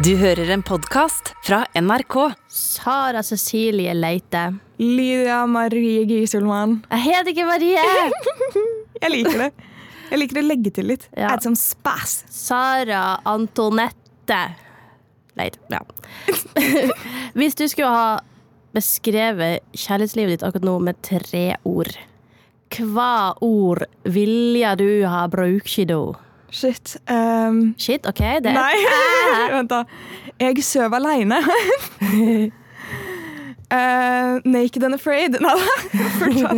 [0.00, 2.14] Du hører en podkast fra NRK.
[2.48, 4.46] Sara Cecilie Leite.
[4.80, 6.78] Lydia Marie Giselmann.
[6.88, 7.82] Jeg heter ikke Marie!
[9.02, 9.48] Jeg liker det.
[10.08, 11.04] Jeg liker å legge til litt.
[11.12, 11.34] Ja.
[11.34, 12.22] Add some spas.
[12.32, 14.40] Sara Antonette
[15.36, 15.60] Leite.
[15.68, 15.82] Ja.
[17.36, 18.08] Hvis du skulle ha
[18.72, 21.92] beskrevet kjærlighetslivet ditt akkurat nå med tre ord,
[22.78, 26.02] hva ord ville du ha brukt da?
[26.50, 26.96] Shit.
[27.08, 28.74] Um, Shit, OK, det nei,
[29.54, 29.84] vent da.
[30.40, 31.38] Jeg sover aleine.
[33.70, 35.36] uh, naked and afraid.
[35.40, 36.54] Nei da.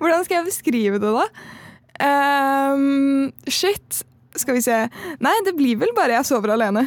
[0.00, 1.26] Hvordan skal jeg beskrive det, da?
[1.98, 4.04] Um, shit.
[4.38, 4.78] Skal vi se.
[5.24, 6.86] Nei, det blir vel bare jeg sover alene.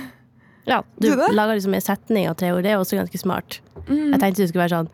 [0.69, 2.63] Ja, du Du lager liksom en setning av tre ord.
[2.63, 3.59] Det er også ganske smart.
[3.87, 4.11] Mm.
[4.13, 4.91] Jeg tenkte du skulle være sånn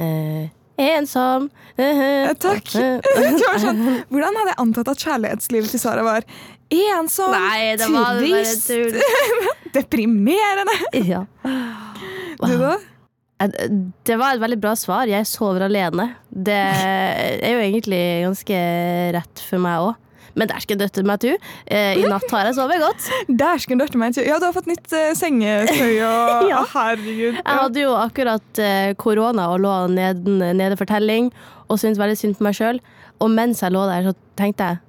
[0.00, 0.46] uh,
[0.78, 2.68] Ensom eh, takk.
[2.78, 3.80] eh, var sånn,
[4.12, 6.26] hvordan hadde jeg antatt at kjærlighetslivet til Sara var?
[6.68, 8.68] Ensom, Nei, det var trist,
[9.76, 10.74] deprimerende.
[11.06, 11.22] Ja.
[12.42, 12.74] Du da?
[14.04, 15.08] Det var et veldig bra svar.
[15.08, 16.10] Jeg sover alene.
[16.28, 18.60] Det er jo egentlig ganske
[19.16, 20.04] rett for meg òg.
[20.38, 21.30] Men dæsken døtte meg tu.
[21.66, 23.06] Eh, I natt har jeg sovet godt.
[23.40, 26.62] Dæsken døtte meg Ja, du har fått nytt uh, sengetøy og Ja.
[26.74, 27.38] Herregud.
[27.40, 27.42] Ja.
[27.42, 31.32] Jeg hadde jo akkurat eh, korona og lå nede, nede for telling
[31.68, 32.78] og syntes veldig synd på meg sjøl.
[33.18, 34.84] Og mens jeg lå der, så tenkte jeg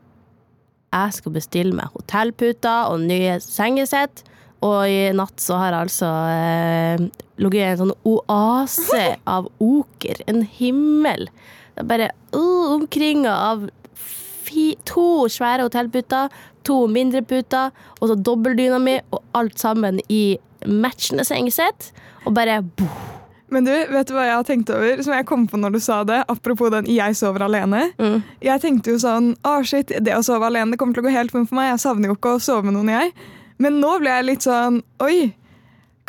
[0.90, 4.23] jeg skal bestille meg hotellputer og nye sengesett.
[4.66, 7.04] Og i natt så har jeg altså eh,
[7.40, 9.04] ligget i en sånn oase
[9.38, 10.23] av oker.
[10.28, 11.30] En himmel.
[11.76, 16.34] Det er bare uh, omkringa av fi, to svære hotellputer,
[16.67, 21.94] to mindre puter, og så dobbeltdyna mi, og alt sammen i matchende sengesett.
[22.26, 23.19] Og bare boom.
[23.52, 25.02] Men du, vet du hva jeg har tenkt over?
[25.05, 26.22] Som jeg kom på når du sa det.
[26.30, 27.94] Apropos den 'jeg sover alene'.
[27.97, 28.23] Mm.
[28.42, 31.17] Jeg tenkte jo sånn Å, shit, det å sove alene det kommer til å gå
[31.17, 31.72] helt fint for meg.
[31.73, 33.14] Jeg savner jo ikke å sove med noen, jeg.
[33.58, 35.33] Men nå ble jeg litt sånn Oi.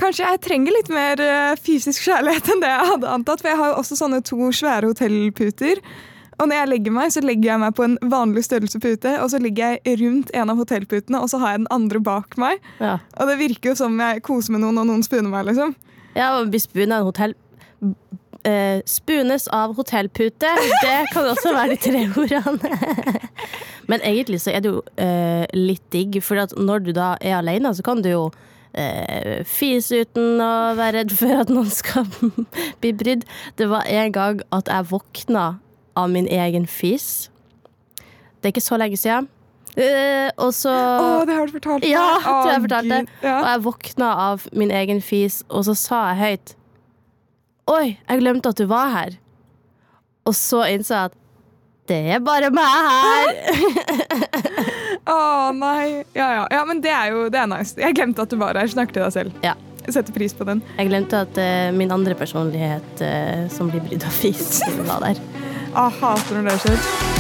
[0.01, 3.41] Kanskje jeg trenger litt mer eh, fysisk kjærlighet enn det jeg hadde antatt.
[3.41, 5.83] For jeg har jo også sånne to svære hotellputer.
[6.41, 9.29] Og når jeg legger meg, så legger jeg meg på en vanlig størrelse pute, og
[9.29, 12.63] så ligger jeg rundt en av hotellputene, og så har jeg den andre bak meg.
[12.81, 12.97] Ja.
[13.21, 15.75] Og det virker jo som jeg koser med noen, og noen spooner meg, liksom.
[16.17, 17.35] Ja, hvis spune er en hotell
[18.45, 20.53] eh, Spunes av hotellpute.
[20.83, 22.79] Det kan også være de tre ordene.
[23.91, 27.73] Men egentlig så er det jo eh, litt digg, for når du da er alene,
[27.75, 28.23] så kan du jo
[28.79, 32.07] eh, fise uten å være redd for at noen skal
[32.83, 33.27] bli brydd.
[33.59, 35.51] Det var en gang at jeg våkna
[35.99, 37.29] av min egen fis.
[38.41, 39.29] Det er ikke så lenge siden.
[39.79, 41.93] Eh, og så Å, det har du fortalt meg.
[41.93, 43.01] ja, tror jeg fortalte.
[43.05, 43.13] Gud.
[43.23, 43.37] Ja.
[43.39, 46.57] Og jeg våkna av min egen fis, og så sa jeg høyt
[47.71, 49.13] Oi, jeg glemte at du var her.
[50.27, 51.19] Og så innså jeg at
[51.91, 53.31] det er bare meg her.
[55.15, 55.19] Å
[55.55, 56.03] nei.
[56.15, 56.45] Ja, ja.
[56.51, 57.75] ja, men det er jo det er nice.
[57.79, 58.71] Jeg glemte at du var her.
[58.71, 59.39] Snakk til deg selv.
[59.47, 59.55] Ja.
[59.87, 60.61] Jeg setter pris på den.
[60.77, 64.61] Jeg glemte at uh, min andre personlighet uh, som blir brydd av fis,
[64.91, 65.23] var der.
[65.75, 67.20] ah, hater når det skjer.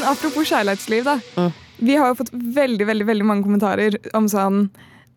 [0.00, 1.18] Men apropos kjærlighetsliv, da.
[1.36, 1.50] Mm.
[1.84, 4.62] Vi har jo fått veldig veldig, veldig mange kommentarer om sånn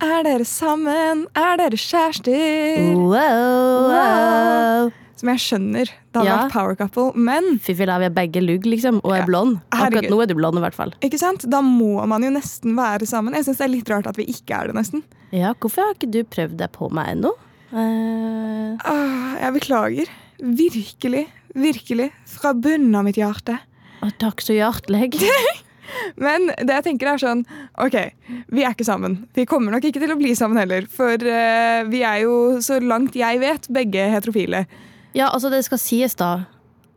[0.04, 1.22] Er dere sammen?
[1.40, 2.90] Er dere kjærester?
[3.00, 4.92] Wow, wow.
[5.16, 5.88] Som jeg skjønner.
[5.88, 6.38] Det hadde Ja.
[6.42, 7.14] vært power couple.
[7.16, 9.62] Men Fy filla, vi er begge lugg, liksom, og er blond.
[9.72, 10.12] Akkurat herregud.
[10.12, 10.94] nå er du blond, i hvert fall.
[11.02, 11.50] ikke sant?
[11.50, 13.34] da må man jo nesten være sammen.
[13.34, 15.04] Jeg syns det er litt rart at vi ikke er det, nesten.
[15.32, 17.32] Ja, hvorfor har ikke du prøvd deg på meg ennå?
[17.72, 18.76] Uh...
[18.84, 20.08] Ah, jeg beklager.
[20.42, 21.28] Virkelig.
[21.56, 22.12] Virkelig.
[22.28, 23.60] Fra bunnen av mitt hjerte.
[24.22, 25.12] Takk så hjertelig.
[26.25, 27.44] Men det jeg tenker er sånn
[27.81, 27.97] OK,
[28.53, 29.24] vi er ikke sammen.
[29.38, 30.88] Vi kommer nok ikke til å bli sammen heller.
[30.91, 34.66] For uh, vi er jo, så langt jeg vet, begge heterofile.
[35.13, 36.34] Ja, altså det skal sies da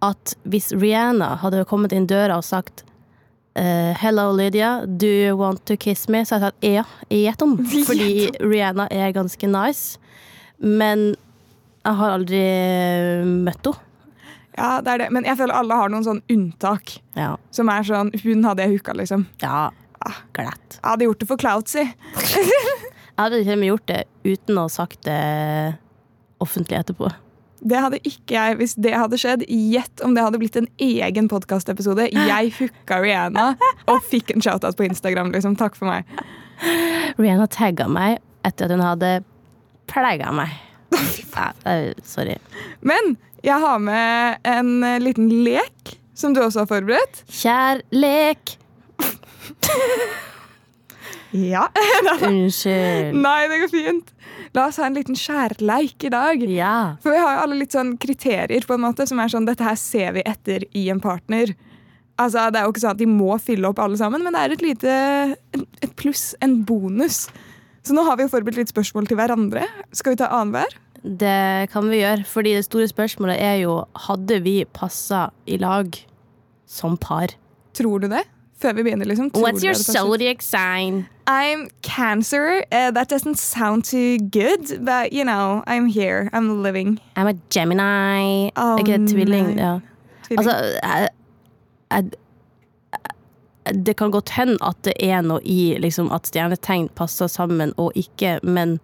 [0.04, 2.84] at hvis Rihanna hadde kommet inn døra og sagt
[3.58, 6.24] uh, Hello Lydia, do you want to kiss me?
[6.24, 7.58] Så hadde jeg sagt ja, gjettom.
[7.88, 10.00] Fordi Rihanna er ganske nice.
[10.60, 11.12] Men
[11.86, 12.46] jeg har aldri
[13.46, 13.82] møtt henne.
[14.56, 15.08] Ja, det er det.
[15.12, 16.96] Men jeg føler alle har noen sånn unntak.
[17.16, 17.34] Ja.
[17.54, 19.26] Som er sånn Hun hadde jeg hooka, liksom.
[19.42, 19.68] ja.
[20.36, 20.76] Glatt.
[20.76, 21.82] Jeg hadde gjort det for clout, si.
[23.16, 25.16] Jeg hadde til og med gjort det uten å ha sagt det
[26.44, 27.08] offentlig etterpå.
[27.66, 29.42] Det hadde ikke jeg hvis det hadde skjedd.
[29.48, 32.10] Gjett om det hadde blitt en egen podkastepisode.
[32.12, 33.46] Jeg hooka Rihanna
[33.88, 35.32] og fikk en shoutout på Instagram.
[35.34, 35.56] liksom.
[35.58, 36.04] Takk for meg.
[37.18, 39.12] Rihanna tagga meg etter at hun hadde
[39.90, 40.52] plaga meg.
[41.66, 42.36] Eh, sorry.
[42.84, 47.24] Men jeg har med en eh, liten lek som du også har forberedt.
[47.30, 48.56] Kjærlek.
[51.36, 51.66] Ja.
[52.26, 53.16] Unnskyld.
[53.18, 54.12] Nei, det går fint.
[54.56, 56.42] La oss ha en liten skjærleik i dag.
[56.48, 56.76] Ja.
[57.02, 59.66] For vi har jo alle litt sånn kriterier på en måte, som er sånn dette
[59.66, 61.52] her ser vi etter i en partner.
[62.16, 64.44] Altså, Det er jo ikke sånn at de må fylle opp alle sammen, men det
[64.46, 64.94] er et lite
[65.84, 67.26] et pluss, en bonus.
[67.84, 69.66] Så nå har vi jo forberedt litt spørsmål til hverandre.
[69.94, 70.72] Skal vi ta annenhver?
[71.02, 75.92] Det kan vi gjøre, fordi det store spørsmålet er jo hadde vi passa i lag
[76.66, 77.36] som par.
[77.74, 78.24] Tror du det?
[78.56, 79.30] Før vi begynner, liksom.
[79.30, 81.06] Tror What's your zodiac sign?
[81.26, 82.62] I'm Cancer.
[82.72, 86.30] Uh, that doesn't sound too good, but you know, I'm here.
[86.32, 86.98] I'm living.
[87.16, 88.50] I'm a Gemini.
[88.56, 89.58] Er ikke det tvilling?
[89.58, 89.78] Ja.
[90.26, 90.48] Tvilling.
[90.48, 91.08] Altså, jeg,
[91.90, 92.10] jeg,
[93.86, 97.92] det kan godt hende at det er noe i liksom, at stjernetegn passer sammen og
[97.94, 98.78] ikke, men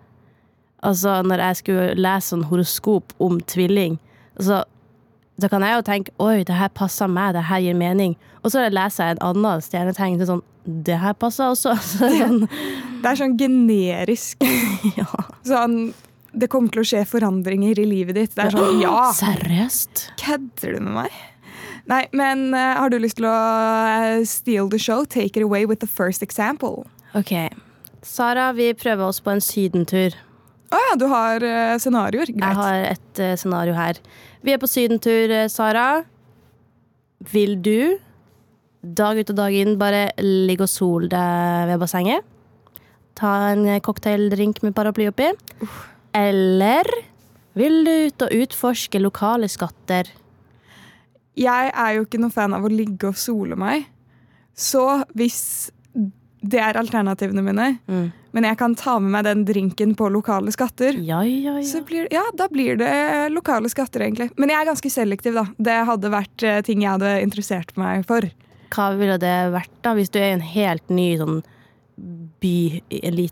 [0.82, 3.98] altså, når jeg skulle lese sånn horoskop om tvilling,
[4.36, 4.62] altså,
[5.40, 8.14] da kan jeg jo tenke oi, det her passer meg, det her gir mening.
[8.42, 11.74] Og så leser jeg en annen stjernetegn til sånn det her passer også.
[11.82, 12.44] Så sånn,
[13.02, 14.44] det er sånn generisk.
[14.98, 15.10] ja.
[15.46, 15.92] Sånn
[16.32, 18.36] Det kommer til å skje forandringer i livet ditt.
[18.36, 19.10] Det er sånn Ja!
[19.18, 20.06] Seriøst?
[20.22, 21.20] Kødder du med meg?
[21.90, 25.02] Nei, men uh, har du lyst til å uh, steal the show?
[25.04, 26.86] Take it away with the first example.
[27.18, 27.34] Ok.
[28.06, 30.14] Sara, vi prøver oss på en sydentur.
[30.72, 32.32] Å ja, du har uh, scenarioer.
[32.32, 32.40] Greit.
[32.40, 34.00] Jeg har et uh, scenario her.
[34.42, 36.02] Vi er på sydentur, eh, Sara.
[37.30, 37.98] Vil du,
[38.82, 42.26] dag ut og dag inn, bare ligge og sole deg ved bassenget?
[43.18, 45.28] Ta en cocktaildrink med paraply oppi?
[46.16, 46.88] Eller
[47.54, 50.08] vil du ut og utforske lokale skatter?
[51.38, 53.86] Jeg er jo ikke noe fan av å ligge og sole meg.
[54.56, 55.70] Så hvis
[56.42, 58.12] det er alternativene mine, Mm.
[58.32, 61.84] men jeg kan ta med meg den drinken på lokale skatter, Ja, ja, så ja.
[61.84, 64.30] blir, ja, da blir det lokale skatter, egentlig.
[64.36, 65.46] Men jeg er ganske selektiv, da.
[65.58, 68.22] Det hadde vært eh, ting jeg hadde interessert meg for.
[68.74, 71.42] Hva ville det vært, da, hvis du er i en helt ny sånn
[72.40, 73.28] by i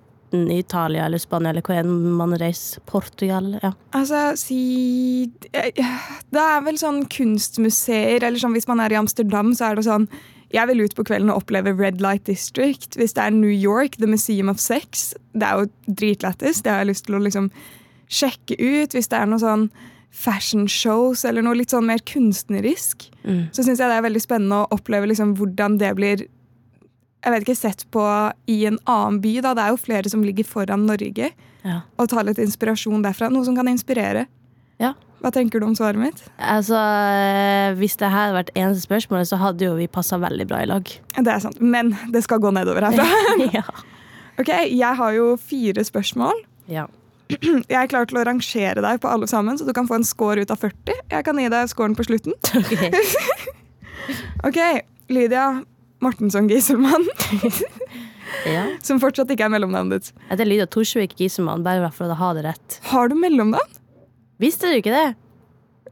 [0.61, 2.79] Italia eller Spania eller hvor enn man reiser?
[2.87, 3.57] Portugal?
[3.65, 3.73] Ja.
[3.97, 5.73] Altså, si eh,
[6.31, 9.87] Det er vel sånn kunstmuseer, eller sånn hvis man er i Amsterdam, så er det
[9.89, 10.07] sånn
[10.53, 12.97] Jeg vil ut på kvelden og oppleve Red Light District.
[12.99, 16.63] Hvis det er New York, The Museum of Sex, det er jo dritlættis.
[16.63, 17.51] Det har jeg lyst til å liksom
[18.11, 18.91] sjekke ut.
[18.97, 19.69] Hvis det er noe sånn
[20.11, 23.51] fashion shows eller noe litt sånn mer kunstnerisk, Mm.
[23.53, 26.27] så syns jeg det er veldig spennende å oppleve liksom hvordan det blir
[27.23, 28.03] jeg vet ikke, sett på
[28.49, 29.41] i en annen by.
[29.43, 29.53] da.
[29.55, 31.31] Det er jo flere som ligger foran Norge.
[31.65, 31.81] ja.
[31.99, 33.31] Og ta litt inspirasjon derfra.
[33.31, 34.27] Noe som kan inspirere.
[34.81, 34.95] Ja.
[35.21, 36.21] Hva tenker du om svaret mitt?
[36.41, 40.47] Altså, eh, Hvis det her hadde vært eneste spørsmålet, så hadde jo vi passa veldig
[40.49, 40.89] bra i lag.
[41.17, 43.05] Det er sant, men det skal gå nedover herfra.
[43.59, 43.65] ja.
[44.41, 46.45] Ok, Jeg har jo fire spørsmål.
[46.73, 46.87] ja.
[47.31, 50.05] Jeg er klar til å rangere deg på alle sammen, så du kan få en
[50.09, 50.97] score ut av 40.
[51.13, 52.35] Jeg kan gi deg scoren på slutten.
[52.59, 52.83] Ok.
[54.49, 54.57] Ok,
[55.13, 55.45] Lydia
[56.03, 57.05] Mortensson Giselmann,
[58.49, 58.65] ja.
[58.83, 60.09] som fortsatt ikke er mellomnavnet ditt.
[60.25, 62.79] Jeg heter Lydia Torsvik Gisemann, bare for å ha det rett.
[62.91, 63.77] Har du mellomnavn?
[64.41, 65.09] Visste du ikke det?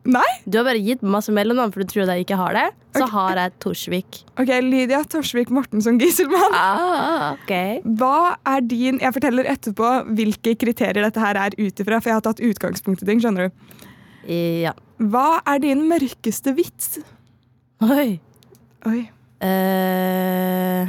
[0.09, 0.29] Nei?
[0.49, 2.67] Du har bare gitt masse mellomnavn for du tror jeg ikke har det.
[2.97, 3.12] Så okay.
[3.12, 4.21] har jeg Torsvik.
[4.41, 6.55] Ok, Lydia Torsvik Mortensson Giselmann.
[6.56, 7.53] Ah, ok.
[8.00, 12.17] Hva er din Jeg forteller etterpå hvilke kriterier dette her er ut ifra, for jeg
[12.21, 13.21] har tatt utgangspunkt i ting.
[13.25, 13.85] skjønner du?
[14.33, 14.73] Ja.
[14.99, 16.99] Hva er din mørkeste vits?
[17.85, 18.19] Oi.
[18.89, 19.00] Oi.
[19.39, 20.89] Uh,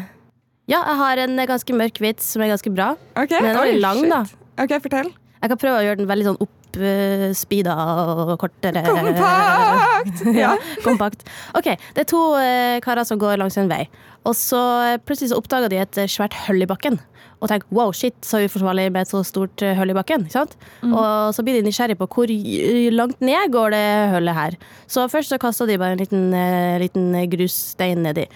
[0.70, 2.94] ja, jeg har en ganske mørk vits som er ganske bra.
[3.20, 4.24] Ok, Men den er veldig lang, da.
[4.64, 5.12] Ok, fortell.
[5.40, 6.42] Jeg kan prøve å gjøre den veldig sånn
[6.77, 8.83] oppspeeda og kortere.
[8.86, 10.25] Kompakt!
[10.39, 10.54] Ja.
[10.83, 11.25] Kompakt.
[11.58, 11.65] Ok,
[11.96, 13.88] Det er to eh, karer som går langs en vei.
[14.27, 14.60] Og så
[14.94, 17.00] eh, plutselig så oppdager de et eh, svært hull i bakken.
[17.39, 20.25] Og tenker wow, shit, så uforsvarlig med et så stort eh, hull i bakken.
[20.27, 20.55] ikke sant?
[20.86, 23.84] Og så blir de nysgjerrig på hvor eh, langt ned går det
[24.15, 24.58] hullet her.
[24.88, 28.27] Så først så kaster de bare en liten, eh, liten grusstein nedi.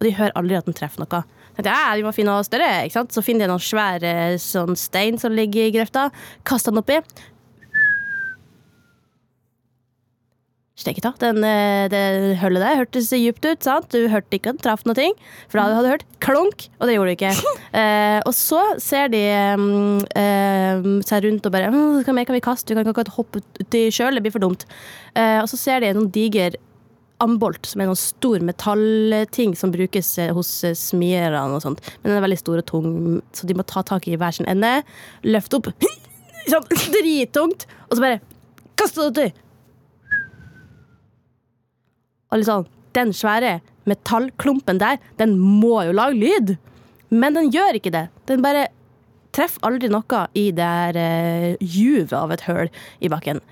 [0.00, 1.22] Og de hører aldri at den treffer noe.
[1.54, 3.14] Tenkte, jeg, de må finne noe større, ikke sant?
[3.14, 6.08] Så finner jeg noen svære sånn stein som ligger i grøfta.
[6.46, 6.98] Kaster den oppi.
[10.74, 11.14] Steket av.
[11.22, 12.02] Den, eh, det
[12.40, 13.62] hullet der hørtes djupt ut.
[13.62, 13.88] sant?
[13.94, 15.12] Du hørte ikke at den traff noe,
[15.46, 17.34] for da hadde du hørt klunk, og det gjorde du ikke.
[17.74, 19.18] Eh, og så ser de
[19.58, 22.70] mm, eh, seg rundt og bare «Hm, Hva mer kan vi kaste?
[22.70, 24.62] Vi kan ikke hoppe uti sjøl, det blir for dumt.
[25.18, 26.54] Eh, og så ser de en diger
[27.24, 31.82] ambolt, som er en sånn stor metallting som brukes eh, hos eh, smierne og sånt.
[32.02, 32.90] Men den er veldig stor og tung,
[33.36, 34.76] så de må ta tak i hver sin ende,
[35.26, 35.72] løfte opp
[36.52, 38.20] sånn drittungt, og så bare
[38.78, 39.42] kaste det uti.
[42.30, 46.56] Og litt sånn, den svære metallklumpen der, den må jo lage lyd.
[47.14, 48.08] Men den gjør ikke det.
[48.28, 48.68] Den bare
[49.34, 52.70] treffer aldri noe i det her uh, juvet av et høl
[53.02, 53.42] i bakken.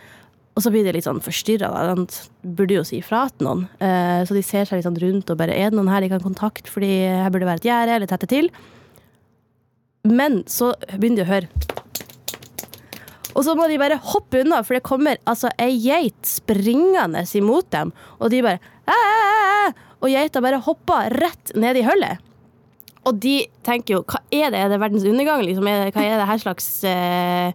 [0.52, 1.70] Og så blir de litt sånn forstyrra.
[1.96, 3.64] De burde jo si fra til noen.
[3.80, 6.12] Eh, så de ser seg litt sånn rundt og bare Er det noen her de
[6.12, 8.50] kan kontakte, fordi her burde det være et gjerde eller tette til?
[10.08, 11.72] Men så begynner de å høre
[13.32, 17.70] og så må de bare hoppe unna, for det kommer altså ei geit springende imot
[17.72, 17.92] dem.
[18.20, 19.72] Og de bare Æ!
[20.02, 22.22] Og geita bare hopper rett ned i hullet.
[23.06, 25.44] Og de tenker jo hva er det, er det verdens undergang?
[25.46, 25.66] Liksom?
[25.94, 27.54] Hva er det her slags eh,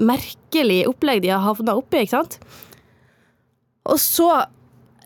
[0.00, 2.38] merkelig opplegg de har havna oppi, ikke sant?
[3.84, 4.28] Og så,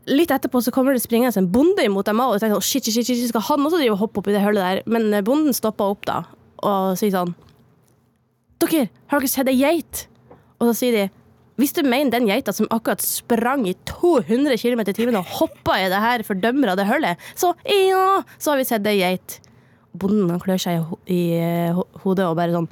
[0.09, 2.89] litt etterpå, så kommer det springende en bonde imot dem òg, og tenker, sånn shit,
[2.89, 4.83] shit, shit, skal han også drive og hoppe oppi det hullet der?
[4.91, 6.23] Men eh, bonden stopper opp da,
[6.63, 7.37] og sier sånn
[8.59, 10.09] Dere, har dere sett ei geit?
[10.59, 11.05] Og så sier de
[11.59, 15.75] hvis du mener den geita som akkurat sprang i 200 km i timen og hoppa
[15.83, 19.41] i det her fordømrede hullet, så ja, så har vi sett ei geit.
[19.99, 22.71] Bonden han klør seg i, eh, hodet og bare sånn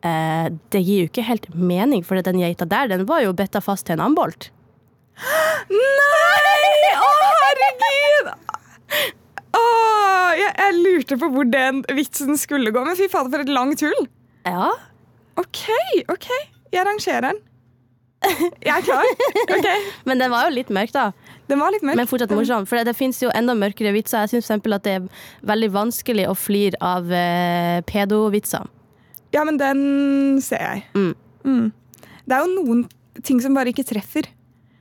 [0.00, 3.84] Det gir jo ikke helt mening, for den geita der, den var jo betta fast
[3.88, 4.48] til en ambolt.
[5.68, 6.92] Nei!
[6.96, 7.10] Å,
[7.42, 8.30] herregud!
[9.50, 9.64] Å,
[10.38, 13.84] jeg, jeg lurte på hvor den vitsen skulle gå, men fy fader, for et langt
[13.84, 14.08] hull.
[14.48, 14.70] Ja.
[15.40, 15.62] OK,
[16.12, 16.28] OK.
[16.72, 17.44] Jeg rangerer den.
[18.20, 19.06] Jeg er klar.
[19.48, 19.68] Ok,
[20.08, 21.06] Men den var jo litt mørk, da.
[21.50, 21.98] Den var litt mørk.
[21.98, 22.66] Men fortsatt morsom.
[22.68, 24.26] For det finnes jo enda mørkere vitser.
[24.26, 24.74] Jeg syns f.eks.
[24.76, 25.08] at det er
[25.48, 28.68] veldig vanskelig å flire av eh, pedovitser.
[29.34, 30.84] Ja, men den ser jeg.
[30.94, 31.14] Mm.
[31.44, 31.68] Mm.
[32.26, 32.84] Det er jo noen
[33.26, 34.28] ting som bare ikke treffer.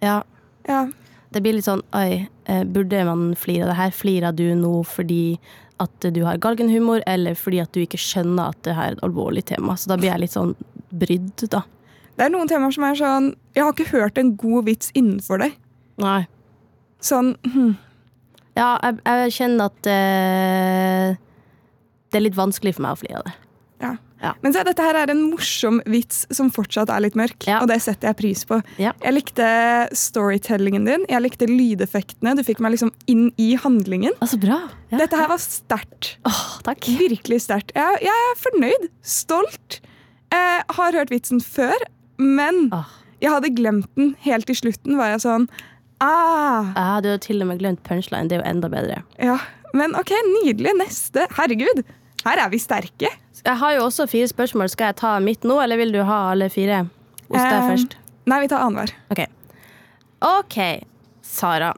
[0.03, 0.21] Ja.
[0.69, 0.87] Ja.
[1.29, 3.91] Det blir litt sånn Oi, eh, burde man flire av det her?
[3.93, 5.39] Flirer du nå fordi
[5.79, 9.03] at du har galgenhumor, eller fordi at du ikke skjønner at det her er et
[9.05, 9.77] alvorlig tema?
[9.79, 10.55] Så da blir jeg litt sånn
[10.89, 11.63] brydd, da.
[12.17, 15.39] Det er noen temaer som er sånn Jeg har ikke hørt en god vits innenfor
[15.39, 15.53] det.
[16.03, 16.25] Nei.
[16.99, 17.77] Sånn hm.
[18.57, 21.13] Ja, jeg, jeg kjenner at eh,
[22.09, 23.35] det er litt vanskelig for meg å flire av det.
[23.85, 23.93] Ja.
[24.21, 24.33] Ja.
[24.43, 27.61] Men se, dette her er en morsom vits som fortsatt er litt mørk, Ja.
[27.63, 28.57] og det setter jeg pris på.
[28.77, 28.91] Ja.
[29.03, 29.47] Jeg likte
[29.95, 32.35] storytellingen din, jeg likte lydeffektene.
[32.35, 34.11] Du fikk meg liksom inn i handlingen.
[34.19, 34.59] Altså, bra.
[34.91, 36.17] Dette her var sterkt.
[36.27, 36.59] Oh.
[36.99, 37.71] Virkelig sterkt.
[37.75, 38.89] Jeg, jeg er fornøyd.
[39.01, 39.79] Stolt.
[40.33, 41.75] Jeg har hørt vitsen før,
[42.19, 42.89] men oh.
[43.23, 44.15] jeg hadde glemt den.
[44.25, 45.47] Helt til slutten var jeg sånn
[45.99, 48.29] Ah, Jeg hadde jo til og med glemt punchline.
[48.31, 49.01] Det er jo enda bedre.
[49.19, 49.39] ja.
[49.75, 50.71] Men OK, nydelig.
[50.79, 51.27] Neste.
[51.37, 51.83] Herregud,
[52.25, 53.11] her er vi sterke.
[53.39, 54.69] Jeg har jo også fire spørsmål.
[54.71, 56.83] Skal jeg ta mitt nå, eller vil du ha alle fire
[57.29, 57.95] hos deg Eh, først?
[58.29, 58.93] Nei, vi tar annenhver.
[59.13, 59.27] Okay.
[60.25, 60.83] OK,
[61.23, 61.73] Sara.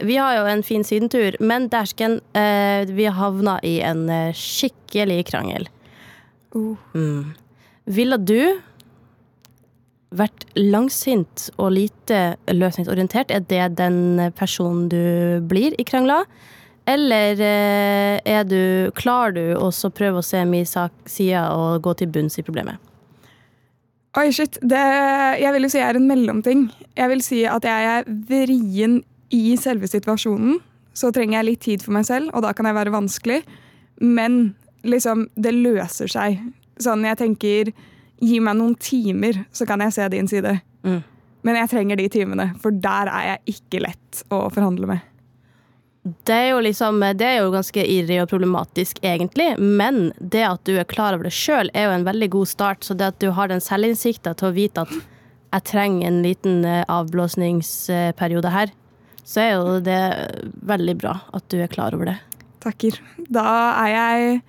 [0.00, 5.26] Vi har jo en fin sydentur, men dæsken, eh, vi havna i en eh, skikkelig
[5.28, 5.68] krangel.
[6.54, 6.76] Uh.
[6.94, 7.34] Mm.
[7.86, 8.60] Ville du
[10.12, 13.30] vært langsint og lite løsningsorientert?
[13.30, 16.24] Er det den personen du blir i krangler?
[16.90, 21.94] Eller eh, er du, klarer du å prøve å se min sak sida og gå
[22.00, 22.80] til bunns i problemet?
[24.18, 24.58] Oi, shit.
[24.60, 24.80] Det,
[25.40, 26.66] jeg vil jo si jeg er en mellomting.
[26.98, 28.98] Jeg vil si at jeg er vrien
[29.32, 30.58] i selve situasjonen.
[30.92, 33.38] Så trenger jeg litt tid for meg selv, og da kan jeg være vanskelig.
[34.04, 34.42] Men
[34.84, 36.42] liksom, det løser seg.
[36.82, 37.72] Sånn, jeg tenker
[38.22, 40.52] Gi meg noen timer, så kan jeg se din side.
[40.86, 41.00] Mm.
[41.42, 45.08] Men jeg trenger de timene, for der er jeg ikke lett å forhandle med.
[46.02, 49.52] Det er jo liksom, det er jo ganske irri og problematisk, egentlig.
[49.58, 52.82] Men det at du er klar over det sjøl, er jo en veldig god start.
[52.82, 54.96] Så det at du har den selvinnsikta til å vite at
[55.52, 58.72] jeg trenger en liten eh, avblåsningsperiode her,
[59.22, 60.00] så er jo det
[60.66, 62.16] veldig bra at du er klar over det.
[62.62, 62.98] Takker.
[63.30, 63.46] Da
[63.84, 64.42] er jeg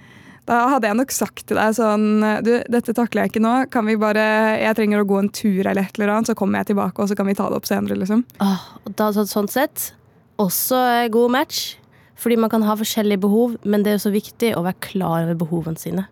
[0.46, 3.54] Da hadde jeg nok sagt til deg sånn Du, dette takler jeg ikke nå.
[3.74, 6.62] Kan vi bare Jeg trenger å gå en tur eller et eller annet, så kommer
[6.62, 8.22] jeg tilbake, og så kan vi ta det opp senere, liksom.
[8.44, 8.66] Åh,
[9.00, 9.94] da, sånn sett,
[10.42, 11.78] også god match.
[12.24, 15.26] Fordi man kan ha forskjellige behov, men det er jo så viktig å være klar
[15.26, 16.06] over behovene sine.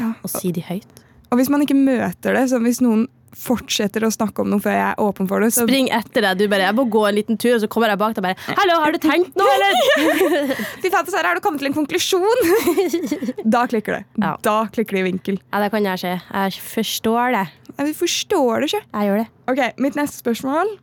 [0.00, 0.14] Ja.
[0.24, 1.02] Og si de høyt.
[1.30, 4.76] Og hvis man ikke møter det, så hvis noen fortsetter å snakke om noe før
[4.76, 6.38] jeg er åpen for det, så Spring etter deg.
[6.38, 8.28] Du bare 'Jeg må gå en liten tur', og så kommer jeg bak deg og
[8.28, 11.74] bare 'Hallo, har du tenkt noe, eller?' Fy fader, Sara, har du kommet til en
[11.74, 12.38] konklusjon?
[13.56, 14.04] da klikker det.
[14.22, 14.36] Ja.
[14.42, 15.40] Da klikker det i vinkel.
[15.52, 16.20] Ja, det kan jeg se.
[16.20, 17.46] Jeg forstår det.
[17.74, 18.84] Ja, forstår det ikke.
[18.94, 19.28] Jeg gjør det.
[19.50, 20.78] Ok, Mitt neste spørsmål.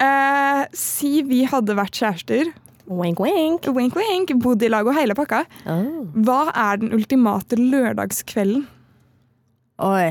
[0.00, 2.52] Eh, si vi hadde vært kjærester,
[2.90, 3.66] Wink, wink.
[3.70, 5.44] wink, wink, bodd i lag og hele pakka.
[5.70, 6.08] Oh.
[6.26, 8.64] Hva er den ultimate lørdagskvelden?
[9.86, 10.08] Oi.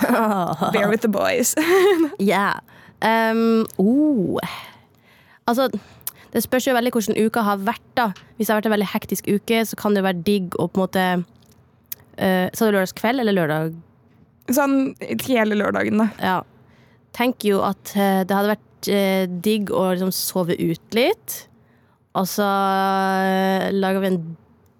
[0.74, 1.54] Bear with the boys.
[2.18, 2.60] yeah.
[3.00, 4.36] Um, oh.
[5.48, 5.70] Altså,
[6.34, 7.86] det spørs jo veldig hvordan uka har vært.
[7.96, 8.10] da.
[8.36, 10.76] Hvis det har vært en veldig hektisk uke, så kan det være digg å på
[10.76, 11.06] en måte
[12.20, 13.78] uh, Sa du lørdagskveld eller lørdag?
[14.50, 14.96] sånn
[15.28, 16.08] hele lørdagen, da.
[16.18, 16.38] Ja.
[17.14, 21.40] Tenker jo at eh, det hadde vært eh, digg å liksom sove ut litt.
[22.18, 24.22] Og så uh, lager vi en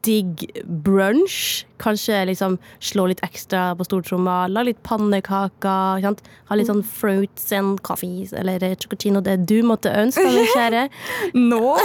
[0.07, 1.67] digg brunch.
[1.81, 6.05] Kanskje liksom slå litt ekstra på stortromma, lage litt pannekaker.
[6.49, 10.87] Ha litt sånn fruits and coffees eller chocolatino, det du måtte ønske, min kjære.
[11.53, 11.77] Nå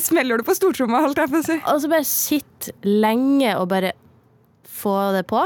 [0.00, 1.58] smeller du på stortromma, holdt jeg på å si.
[1.64, 3.94] Og så bare sitt lenge og bare
[4.80, 5.44] få det på,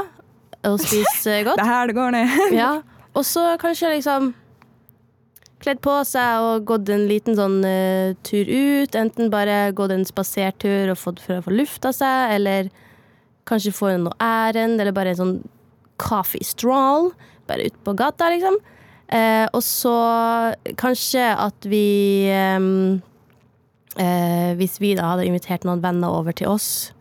[0.65, 1.57] og spise godt.
[1.59, 2.39] Det er her det går ned.
[2.55, 2.73] Ja.
[3.15, 4.33] Og så kanskje liksom
[5.65, 8.97] kledd på seg og gått en liten sånn uh, tur ut.
[8.97, 12.69] Enten bare gått en spasertur og fått for å få lufta seg, eller
[13.49, 15.35] kanskje få noe ærend, eller bare en sånn
[16.01, 17.11] coffee stroll.
[17.49, 18.59] Bare ut på gata, liksom.
[19.05, 19.95] Uh, og så
[20.81, 22.95] kanskje at vi um,
[24.01, 26.91] uh, Hvis vi da hadde invitert noen venner over til oss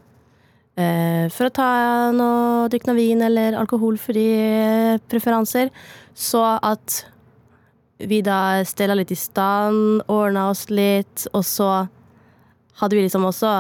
[0.74, 1.66] for å ta
[2.10, 5.68] noe, drikke noe vin eller alkoholfrie preferanser,
[6.18, 6.96] så at
[7.98, 11.70] vi da stella litt i stand, ordna oss litt, og så
[12.80, 13.54] hadde vi liksom også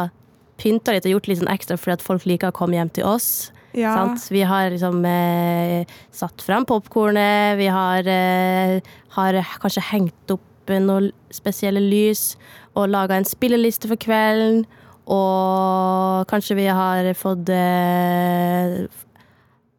[0.60, 3.06] pynta litt og gjort litt sånn ekstra fordi at folk liker å komme hjem til
[3.08, 3.28] oss.
[3.74, 3.94] Ja.
[3.98, 4.28] Sant?
[4.30, 8.78] Vi har liksom eh, satt fram popkornet, vi har, eh,
[9.16, 12.34] har kanskje hengt opp noen spesielle lys
[12.78, 14.64] og laga en spilleliste for kvelden.
[15.04, 18.86] Og kanskje vi har fått eh,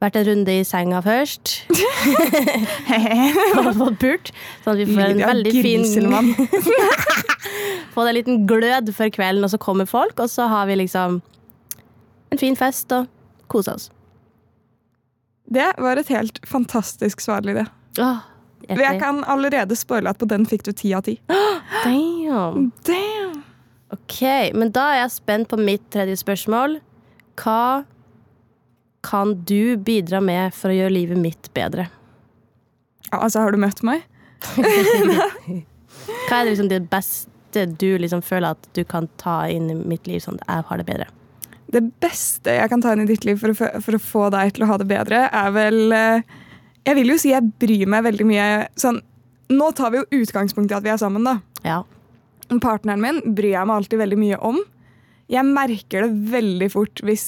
[0.06, 1.54] vært en runde i senga først.
[3.60, 4.32] og fått pult.
[4.64, 6.32] Sånn at vi får en veldig fin Grisselmann.
[7.96, 11.22] Få en liten glød for kvelden, og så kommer folk, og så har vi liksom
[12.34, 13.08] en fin fest og
[13.52, 13.90] koser oss.
[15.46, 17.68] Det var et helt fantastisk svar, Lydia.
[18.02, 18.24] Åh,
[18.68, 21.20] Jeg kan allerede spoile at på den fikk du ti av ti.
[21.86, 22.72] Damn.
[22.88, 23.44] Damn!
[23.94, 24.22] Ok,
[24.58, 26.80] men da er jeg spent på mitt tredje spørsmål.
[27.40, 27.86] Hva
[29.06, 31.88] kan du bidra med for å gjøre livet mitt bedre?
[33.12, 34.06] Ja, altså, har du møtt meg?
[36.26, 39.78] Hva er det liksom det beste du liksom føler at du kan ta inn i
[39.78, 41.08] mitt liv sånn at jeg har det bedre?
[41.76, 44.56] Det beste jeg kan ta inn i ditt liv for å, for å få deg
[44.56, 46.38] til å ha det bedre, er vel eh,
[46.86, 48.48] Jeg vil jo si jeg bryr meg veldig mye
[48.80, 49.02] sånn
[49.54, 51.36] Nå tar vi jo utgangspunkt i at vi er sammen, da.
[51.62, 51.84] Ja.
[52.62, 54.58] Partneren min bryr jeg meg alltid veldig mye om.
[55.30, 57.28] Jeg merker det veldig fort hvis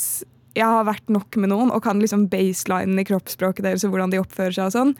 [0.57, 4.13] jeg har vært nok med noen og kan liksom baselinen i kroppsspråket deres og hvordan
[4.13, 4.93] de oppfører seg og sånn.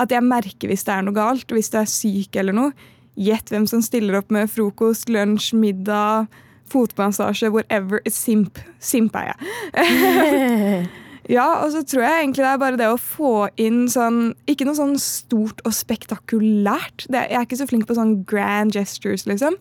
[0.00, 2.74] At jeg merker hvis det er noe galt, hvis du er syk eller noe.
[3.16, 6.28] Gjett hvem som stiller opp med frokost, lunsj, middag,
[6.68, 8.02] fotmassasje, whatever.
[8.12, 8.60] Simp.
[8.82, 10.86] Simp er jeg.
[11.26, 14.62] Ja, og så tror jeg egentlig det er bare det å få inn sånn Ikke
[14.68, 17.08] noe sånn stort og spektakulært.
[17.10, 19.56] Det, jeg er ikke så flink på sånn grand gestures, liksom.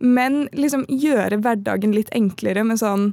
[0.00, 3.10] Men liksom gjøre hverdagen litt enklere med sånn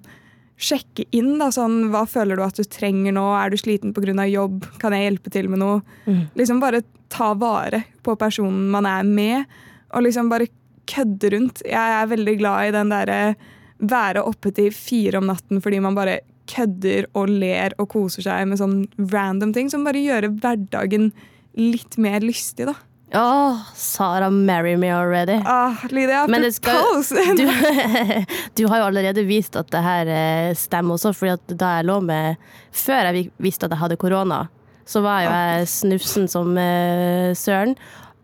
[0.62, 3.24] Sjekke inn, da, sånn Hva føler du at du trenger nå?
[3.34, 4.28] Er du sliten pga.
[4.30, 4.66] jobb?
[4.82, 5.82] Kan jeg hjelpe til med noe?
[6.06, 6.28] Mm.
[6.38, 9.50] Liksom bare ta vare på personen man er med,
[9.92, 10.48] og liksom bare
[10.88, 11.64] kødde rundt.
[11.66, 13.22] Jeg er veldig glad i den derre
[13.82, 16.20] være oppe til fire om natten fordi man bare
[16.52, 21.12] kødder og ler og koser seg med sånn random ting som bare gjør hverdagen
[21.58, 22.76] litt mer lystig, da.
[23.14, 25.42] Åh, Sara, marry me already.
[25.46, 27.04] Ah, Lydia, Men det skal-!
[27.38, 27.46] Du,
[28.56, 32.00] du har jo allerede vist at det her eh, stemmer også, fordi da jeg lå
[32.00, 32.40] med
[32.72, 34.46] Før jeg visste at jeg hadde korona,
[34.88, 37.76] så var jo jeg snufsen som uh, søren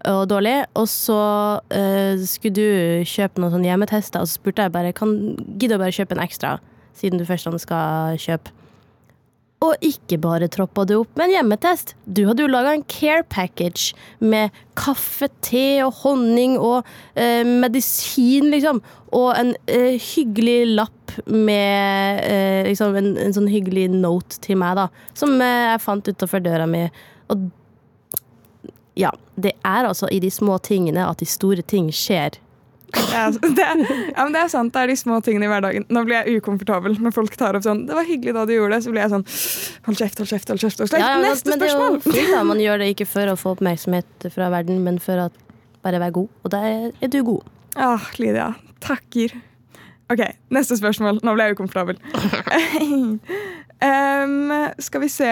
[0.07, 0.61] og dårlig.
[0.79, 1.19] Og så
[1.59, 5.11] uh, skulle du kjøpe noen sånne hjemmetester, og så spurte jeg bare kan
[5.59, 6.57] gidder du bare kjøpe en ekstra,
[6.95, 8.55] siden du først skal kjøpe.
[9.65, 11.95] Og ikke bare troppa du opp med en hjemmetest.
[12.05, 16.85] Du hadde jo laga en care package med kaffe, te og honning og
[17.17, 18.83] eh, medisin, liksom.
[19.17, 24.77] Og en eh, hyggelig lapp med eh, liksom en, en sånn hyggelig note til meg,
[24.77, 24.91] da.
[25.17, 26.85] Som eh, jeg fant utafor døra mi.
[27.33, 27.49] Og
[28.97, 29.09] ja,
[29.41, 32.37] det er altså i de små tingene at de store ting skjer.
[32.87, 33.81] Det er, det, er,
[34.13, 35.85] ja, men det er sant, det er de små tingene i hverdagen.
[35.91, 38.77] Nå blir jeg ukomfortabel når folk tar opp sånn 'Det var hyggelig da du gjorde
[38.77, 39.25] det.' Så blir jeg sånn
[39.87, 40.47] Hold kjeft, hold kjeft.
[40.47, 40.99] hold kjeft, hold kjeft.
[41.01, 42.47] Ja, ja, men- Neste men det er jo spørsmål!
[42.47, 45.29] Man gjør det ikke for å få oppmerksomhet fra verden, men for å
[45.83, 46.29] bare være god.
[46.45, 46.63] Og da
[47.01, 47.43] er du god.
[47.75, 48.55] Ah, Lydia.
[48.79, 49.35] Takker.
[50.09, 51.19] OK, neste spørsmål.
[51.23, 51.97] Nå ble jeg ukomfortabel.
[53.83, 55.31] um, skal vi se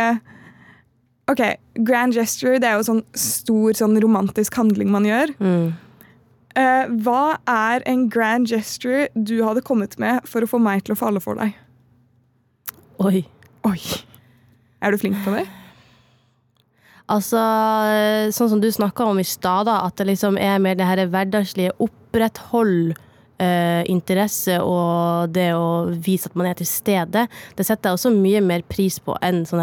[1.31, 1.41] OK,
[1.87, 5.31] grand gesture det er jo sånn stor sånn romantisk handling man gjør.
[5.39, 5.73] Mm.
[6.55, 10.95] Eh, hva er en grand gesture du hadde kommet med for å få meg til
[10.95, 11.55] å falle for deg?
[13.03, 13.25] Oi.
[13.67, 13.79] Oi.
[14.79, 15.43] Er du flink på det?
[17.11, 17.41] Altså,
[18.33, 21.75] sånn som du snakka om i stad, at det liksom er mer det her hverdagslige
[21.83, 22.95] oppretthold
[23.37, 27.27] eh, interesse og det å vise at man er til stede.
[27.57, 29.61] Det setter jeg også mye mer pris på enn sånn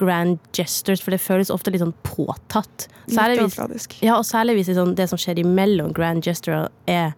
[0.00, 2.88] grand gestures, for det føles ofte litt sånn påtatt.
[3.06, 3.98] Særlig Litt hvis, overfladisk.
[4.02, 7.14] ja, og særlig hvis det, er sånn, det som skjer imellom grand gesture er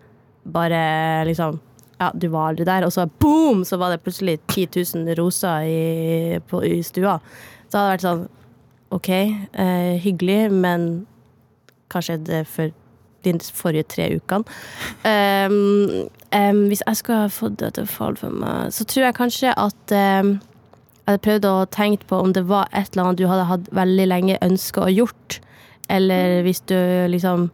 [0.48, 0.80] bare
[1.28, 1.60] liksom
[1.98, 4.68] ja, du var aldri der, og så boom, så var det plutselig 10
[5.02, 7.16] 000 roser i, på, i stua.
[7.66, 8.26] Så hadde det vært sånn
[8.94, 10.84] OK, eh, hyggelig, men
[11.92, 12.70] kanskje det for
[13.26, 14.44] de forrige tre ukene.
[15.04, 19.08] Um, um, hvis jeg skulle ha fått det til å falle for meg, så tror
[19.08, 20.38] jeg kanskje at um,
[21.08, 23.68] jeg hadde prøvd å tenke på om det var et eller annet du hadde hatt
[23.72, 25.38] veldig lenge ønska å gjort.
[25.88, 26.76] Eller hvis du
[27.08, 27.46] liksom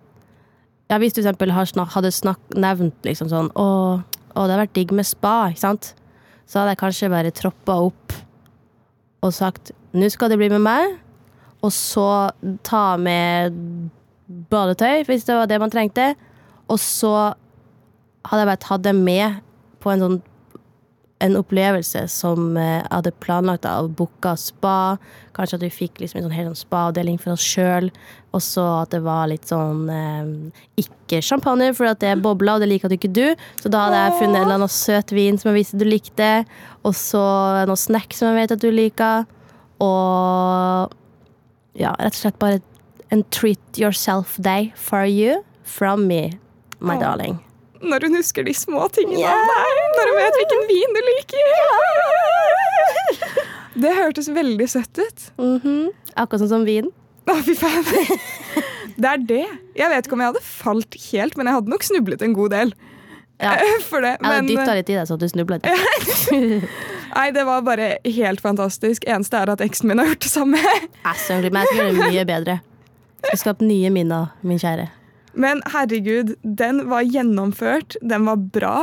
[0.91, 4.59] Ja, hvis du for eksempel snak, hadde snak, nevnt liksom sånn Å, å, det hadde
[4.59, 5.93] vært digg med spa, ikke sant?
[6.51, 8.17] Så hadde jeg kanskje bare troppa opp
[9.23, 10.97] og sagt nå skal det bli med meg,
[11.63, 12.33] og så
[12.67, 13.55] ta med
[14.51, 16.11] badetøy, hvis det var det man trengte.
[16.67, 17.15] Og så
[18.27, 19.39] hadde jeg bare tatt det med
[19.79, 20.19] på en sånn
[21.23, 24.97] en opplevelse som eh, jeg hadde planlagt av booka spa.
[25.37, 27.87] Kanskje at vi fikk liksom en sånn hel sånn spa-avdeling for oss sjøl.
[28.35, 32.57] Og så at det var litt sånn eh, ikke champagne, for at det er bobla,
[32.59, 33.25] og det liker at ikke du.
[33.63, 36.33] Så da hadde jeg funnet en eller annen søt vin som jeg visste du likte.
[36.85, 37.23] Og så
[37.71, 39.25] noe snack som jeg vet at du liker.
[39.85, 40.93] Og
[41.79, 42.61] ja, rett og slett bare
[43.15, 46.35] en treat yourself day for you from me,
[46.81, 47.39] my darling.
[47.85, 49.35] Når hun husker de små tingene Ja.
[49.39, 49.84] om deg.
[49.95, 51.45] Når hun vet hvilken vin du liker.
[53.85, 55.23] Det hørtes veldig søtt ut.
[55.41, 55.89] Mhm.
[56.15, 56.93] Akkurat sånn som vin.
[57.27, 57.83] Å, fy faen.
[59.01, 59.47] Det er det.
[59.75, 62.53] Jeg vet ikke om jeg hadde falt helt, men jeg hadde nok snublet en god
[62.55, 62.71] del.
[63.43, 63.57] Ja.
[63.89, 64.15] For det.
[64.21, 65.59] Jeg Men dytta litt i deg så du snubla
[67.15, 69.05] nei, det var bare helt fantastisk.
[69.11, 70.59] Eneste er at eksen min har gjort det samme.
[70.59, 72.57] Men jeg skal gjøre det mye bedre.
[73.25, 74.89] Jeg skal skape nye minner, min kjære.
[75.35, 77.97] Men herregud, den var gjennomført.
[78.03, 78.77] Den var bra.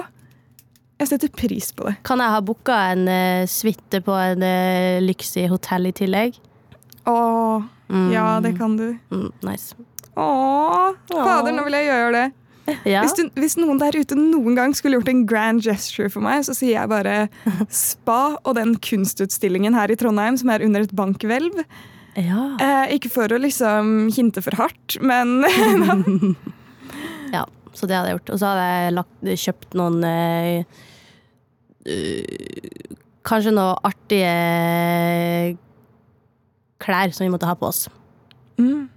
[1.02, 1.96] Jeg setter pris på det.
[2.06, 6.38] Kan jeg ha booka en uh, suite på en uh, lyksig hotell i tillegg?
[7.10, 8.06] Åh, Mm.
[8.14, 8.86] ja, det kan du.
[9.12, 9.74] Mm, nice.
[10.16, 12.22] Åh, fader, nå vil jeg gjøre det.
[12.88, 13.02] Ja.
[13.04, 16.46] Hvis, du, hvis noen der ute noen gang skulle gjort en grand gesture for meg,
[16.48, 17.16] så sier jeg bare
[17.68, 21.66] spa og den kunstutstillingen her i Trondheim som er under et bankhvelv.
[22.16, 22.46] ja.
[22.64, 25.42] Eh, ikke for å liksom hinte for hardt, men
[27.36, 27.44] Ja,
[27.76, 28.32] så det hadde jeg gjort.
[28.36, 30.82] Og så hadde jeg lagt, kjøpt noen eh,
[31.86, 32.96] eh,
[33.28, 35.58] Kanskje noe artige
[36.82, 37.84] klær som vi måtte ha på oss.
[38.58, 38.88] mm,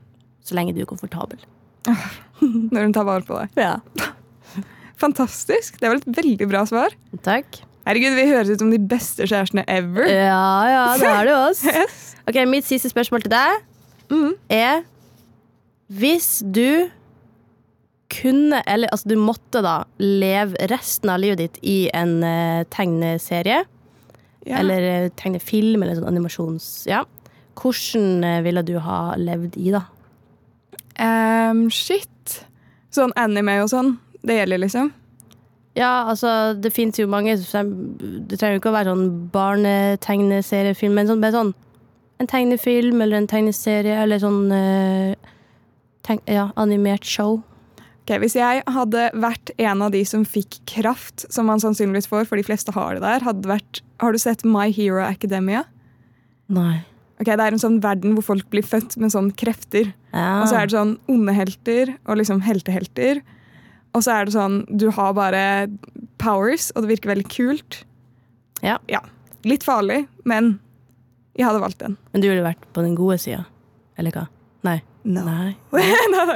[0.44, 1.38] Så lenge du er komfortabel.
[2.40, 3.61] Når hun tar vare på deg.
[3.61, 3.77] Ja.
[5.05, 5.77] Fantastisk.
[5.81, 6.94] Det var et veldig bra svar.
[7.27, 7.61] Takk.
[7.85, 10.07] Herregud, Vi høres ut som de beste kjærestene ever.
[10.09, 11.64] Ja, ja, det er det oss.
[11.75, 12.01] Yes.
[12.25, 13.62] Ok, Mitt siste spørsmål til deg
[14.12, 14.35] Mm.
[14.53, 14.83] er
[15.92, 16.88] Hvis du
[18.14, 23.64] kunne, eller altså du måtte da, leve resten av livet ditt i en uh, tegneserie,
[24.44, 24.59] Ja.
[24.61, 26.85] eller eh, tegnefilm, eller sånn animasjons...
[26.90, 27.05] Ja.
[27.57, 29.87] Hvordan uh, ville du ha levd i, da?
[31.00, 32.44] Um, shit.
[32.94, 33.94] Sånn anime og sånn.
[34.20, 34.92] Det gjelder, liksom.
[35.74, 41.09] Ja, altså, det fins jo mange Det trenger jo ikke å være sånn barnetegneseriefilm, men
[41.11, 41.55] sånn, bare sånn
[42.22, 45.33] en tegnefilm eller en tegneserie eller sånn uh,
[46.07, 47.40] tegn, Ja, animert show.
[48.05, 52.27] Ok, Hvis jeg hadde vært en av de som fikk kraft, som man sannsynligvis får,
[52.29, 55.64] for de fleste har det der, hadde vært Har du sett My Hero Academia?
[56.53, 56.83] Nei.
[57.17, 59.95] Ok, Det er en sånn verden hvor folk blir født med sånn krefter.
[60.12, 60.43] Ja.
[60.43, 63.23] Og så er det sånn onde helter og liksom heltehelter.
[63.95, 65.45] Og så er det sånn du har bare
[66.21, 67.85] powers, og det virker veldig kult.
[68.61, 68.77] Ja.
[69.47, 70.59] Litt farlig, men
[71.38, 71.97] jeg hadde valgt den.
[72.12, 73.45] Men du ville vært på den gode sida,
[73.97, 74.27] eller hva?
[74.67, 74.81] Nei.
[75.19, 75.55] Nei.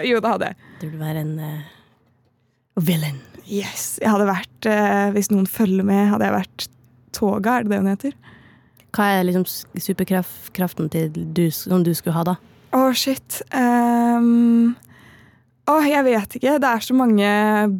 [0.09, 0.59] jo, det hadde jeg.
[0.83, 3.21] Du vil være en uh, villain.
[3.49, 6.67] Yes, jeg hadde vært, uh, Hvis noen følger med, hadde jeg vært
[7.17, 8.19] toga, er det det hun heter?
[8.93, 9.47] Hva er liksom
[9.81, 12.37] superkraften til du, som du skulle ha, da?
[12.77, 13.41] Å, shit.
[13.57, 14.75] Ehm,
[15.69, 16.55] Åh, jeg vet ikke.
[16.63, 17.29] Det er så mange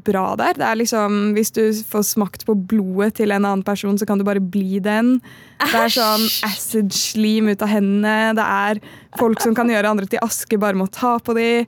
[0.05, 0.59] bra der.
[0.59, 4.19] Det er liksom, Hvis du får smakt på blodet til en annen person, så kan
[4.21, 5.15] du bare bli den.
[5.63, 8.35] Det er sånn acid-slim ut av hendene.
[8.37, 8.83] Det er
[9.19, 11.65] folk som kan gjøre andre til aske bare med å ta på dem.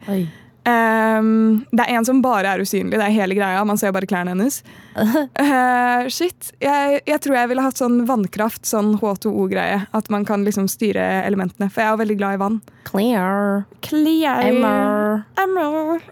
[0.68, 2.98] Ehm, det er en som bare er usynlig.
[2.98, 3.62] Det er hele greia.
[3.64, 4.60] Man ser bare klærne hennes.
[4.96, 6.50] Uh, shit.
[6.60, 9.86] Jeg, jeg tror jeg ville hatt sånn vannkraft, sånn H2O-greie.
[9.96, 11.70] At man kan liksom styre elementene.
[11.70, 12.60] For jeg er veldig glad i vann.
[12.90, 13.64] Clear.
[13.86, 14.42] Clear.
[14.50, 15.22] Emmer.
[15.40, 16.02] Emmer.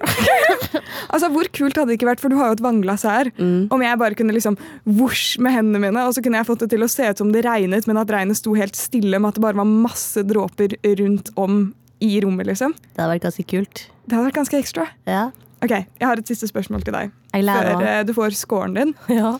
[1.13, 3.33] altså, Hvor kult hadde det ikke vært, for du har jo et vannglass her.
[3.37, 3.69] Mm.
[3.75, 4.57] Om jeg bare kunne liksom
[4.99, 7.35] vosj med hendene mine, og så kunne jeg fått det til å se ut som
[7.35, 10.79] det regnet, men at regnet sto helt stille med at det bare var masse dråper
[11.01, 11.67] rundt om
[12.05, 12.47] i rommet.
[12.47, 12.75] liksom.
[12.95, 13.85] Det hadde vært ganske kult.
[14.07, 14.89] Det hadde vært ganske ekstra.
[15.09, 15.29] Ja.
[15.63, 18.95] Ok, Jeg har et siste spørsmål til deg før eh, du får scoren din.
[19.21, 19.39] Ja.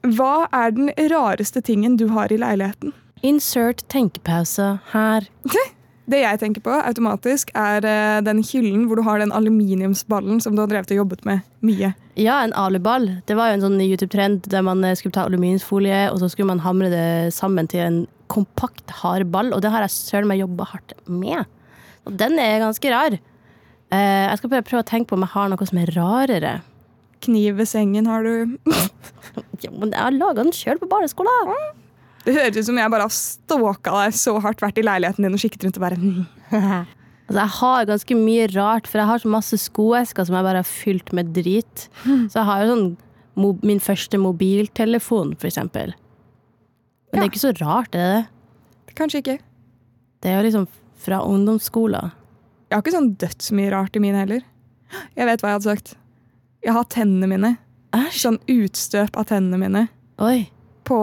[0.00, 2.94] Hva er den rareste tingen du har i leiligheten?
[3.26, 5.26] Insert tenkepause her.
[6.10, 10.56] Det jeg tenker på automatisk, er eh, den hyllen hvor du har den aluminiumsballen som
[10.56, 11.92] du har drevet og jobbet med mye.
[12.18, 13.06] Ja, en aluball.
[13.28, 16.50] Det var jo en sånn YouTube-trend der man eh, skulle ta aluminiumsfolie, og så skulle
[16.50, 18.00] man hamre det sammen til en
[18.32, 21.46] kompakt, hard ball, og det har jeg søren meg jobba hardt med.
[22.08, 23.16] Og den er ganske rar.
[23.90, 26.54] Eh, jeg skal bare prøve å tenke på om jeg har noe som er rarere.
[27.24, 28.56] Kniv ved sengen har du.
[29.60, 31.58] Ja, men jeg har laga den sjøl på barneskolen.
[32.24, 35.36] Det høres ut som jeg bare har stalka deg så hardt, vært i leiligheten din
[35.36, 36.22] og kikket rundt og bare mm.
[37.30, 40.62] Altså, jeg har ganske mye rart, for jeg har så masse skoesker som jeg bare
[40.64, 41.84] har fylt med drit.
[42.02, 42.88] Så jeg har jo sånn
[43.62, 45.92] min første mobiltelefon, for eksempel.
[47.12, 48.96] Men det er ikke så rart, er det det?
[48.98, 49.36] Kanskje ikke.
[50.24, 50.66] Det er jo liksom
[51.00, 52.12] fra ungdomsskolen.
[52.68, 54.44] Jeg har ikke sånn dødsmye rart i mine heller.
[55.16, 55.96] Jeg vet hva jeg hadde sagt.
[56.64, 57.56] Jeg har tennene mine.
[57.96, 58.20] Æsj.
[58.22, 59.86] Sånn utstøp av tennene mine
[60.22, 60.44] Oi.
[60.86, 61.00] på,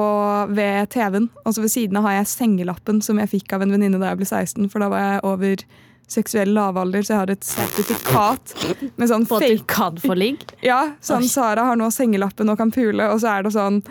[0.55, 1.27] ved TV-en.
[1.43, 4.13] Og så ved siden av har jeg sengelappen som jeg fikk av en venninne da
[4.13, 4.69] jeg ble 16.
[4.71, 5.65] For da var jeg over
[6.07, 8.53] seksuell lavalder, så jeg har et sertifikat
[8.95, 10.45] med sånn På at du fake kan få ligg?
[10.63, 11.31] Ja, sånn Oi.
[11.31, 13.81] Sara har nå sengelappen og kan pule, og så er det sånn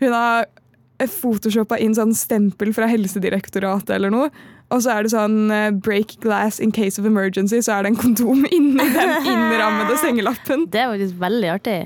[0.00, 0.46] Hun har
[1.12, 4.30] photoshoppa inn sånn stempel fra Helsedirektoratet eller noe.
[4.74, 7.92] Og så er det sånn eh, 'break glass in case of emergency', så er det
[7.94, 10.66] en kondom inni den innrammede sengelappen.
[10.72, 11.76] Det er faktisk veldig artig.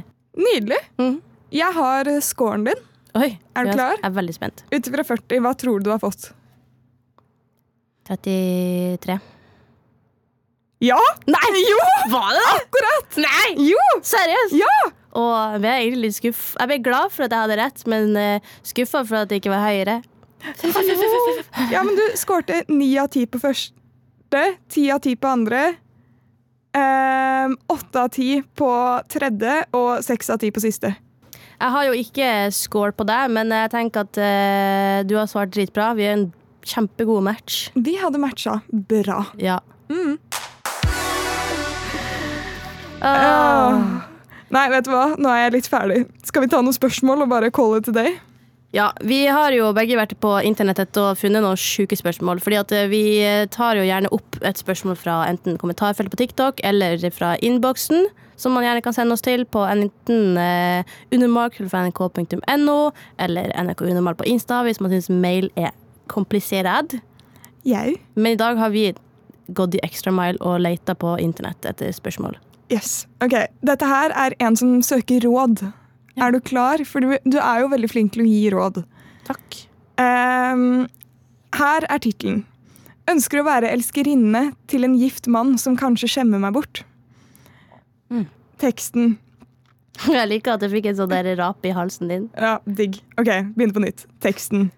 [0.40, 0.80] Nydelig.
[1.00, 1.18] Mm.
[1.52, 2.86] Jeg har eh, scoren din.
[3.18, 3.34] Oi.
[3.58, 3.98] Er du klar?
[3.98, 4.64] Jeg er veldig spent.
[4.70, 6.30] Ut fra 40, hva tror du du har fått?
[8.08, 9.18] 33.
[10.80, 10.98] Ja!
[11.28, 11.48] Nei!
[11.60, 11.82] Jo!
[12.14, 12.54] Var det det?
[12.62, 13.18] Akkurat!
[13.26, 13.68] Nei!
[13.68, 13.82] Jo!
[14.06, 14.56] Seriøst?
[14.56, 14.78] Ja!
[15.20, 16.42] Og jeg ble egentlig litt skuff.
[16.56, 19.52] Jeg ble glad for at jeg hadde rett, men uh, skuffa for at det ikke
[19.52, 19.98] var høyere.
[21.70, 25.62] Ja, men du skårte ni av ti på første, ti av ti på andre,
[26.76, 28.72] ehm, åtte av ti på
[29.10, 30.94] tredje og seks av ti på siste.
[31.60, 35.52] Jeg har jo ikke score på deg, men jeg tenker at uh, du har svart
[35.52, 35.90] dritbra.
[35.98, 36.30] Vi er en
[36.64, 37.66] kjempegod match.
[37.76, 39.26] Vi hadde matcha bra.
[39.36, 39.58] Ja.
[39.92, 40.16] Mm.
[43.00, 44.00] Uh.
[44.50, 45.04] Nei, vet du hva?
[45.20, 46.00] Nå er jeg litt ferdig.
[46.26, 48.16] Skal vi ta noen spørsmål og bare call it a day?
[48.72, 52.40] Ja, Vi har jo begge vært på internettet og funnet noen sjuke spørsmål.
[52.40, 53.02] fordi at eh, vi
[53.50, 58.06] tar jo gjerne opp et spørsmål fra enten kommentarfeltet på TikTok eller fra innboksen,
[58.36, 62.78] som man gjerne kan sende oss til på enten eh, undermark.nrk.no
[63.18, 65.74] eller nrkunormal på Insta hvis man syns mail er
[66.06, 66.94] komplisert.
[67.66, 67.90] Jau.
[68.14, 68.92] Men i dag har vi
[69.50, 72.38] gått i extra mile og leita på internett etter spørsmål.
[72.70, 73.08] Yes.
[73.18, 73.34] Ok,
[73.66, 75.66] Dette her er en som søker råd.
[76.20, 76.82] Er du klar?
[76.88, 78.82] For du, du er jo veldig flink til å gi råd.
[79.28, 79.58] Takk.
[80.00, 80.84] Um,
[81.56, 82.44] her er tittelen.
[83.10, 86.84] Ønsker å være elskerinne til en gift mann som kanskje skjemmer meg bort.
[88.12, 88.26] Mm.
[88.62, 89.16] Teksten.
[90.08, 92.28] Jeg liker at jeg fikk en sånn der rap i halsen din.
[92.40, 93.02] Ja, digg.
[93.20, 94.06] Ok, begynner på nytt.
[94.24, 94.70] Teksten.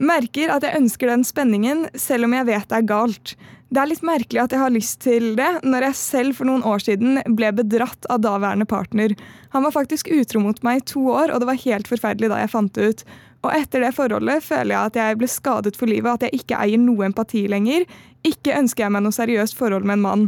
[0.00, 3.32] Merker at jeg ønsker den spenningen, selv om jeg vet det er galt.
[3.70, 6.64] Det er litt merkelig at jeg har lyst til det, når jeg selv for noen
[6.66, 9.14] år siden ble bedratt av daværende partner.
[9.54, 12.40] Han var faktisk utro mot meg i to år, og det var helt forferdelig da
[12.40, 13.04] jeg fant det ut.
[13.46, 16.58] Og etter det forholdet føler jeg at jeg ble skadet for livet, at jeg ikke
[16.58, 17.86] eier noe empati lenger.
[18.26, 20.24] Ikke ønsker jeg meg noe seriøst forhold med en mann.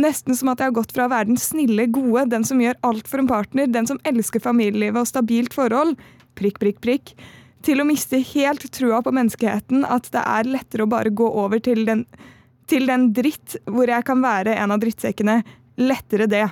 [0.00, 2.78] Nesten som at jeg har gått fra å være den snille, gode, den som gjør
[2.88, 5.98] alt for en partner, den som elsker familielivet og stabilt forhold,
[6.36, 7.12] prikk, prikk, prikk,
[7.64, 11.60] til å miste helt trua på menneskeheten, at det er lettere å bare gå over
[11.60, 12.06] til den,
[12.70, 15.40] til den dritt hvor jeg kan være en av drittsekkene.
[15.80, 16.46] Lettere det.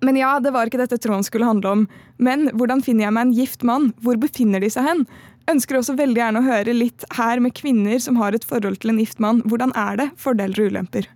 [0.00, 1.86] Men ja, det var ikke dette tråden skulle handle om.
[2.22, 3.90] Men hvordan finner jeg meg en gift mann?
[4.04, 5.04] Hvor befinner de seg hen?
[5.50, 8.94] Ønsker også veldig gjerne å høre litt her med kvinner som har et forhold til
[8.94, 9.42] en gift mann.
[9.48, 10.10] Hvordan er det?
[10.20, 11.08] Fordeler og ulemper.